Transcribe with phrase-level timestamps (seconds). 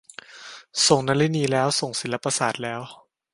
[0.87, 2.81] ส่งนลินีแล้ว ส่งศิลปศาสตร์แล้ว.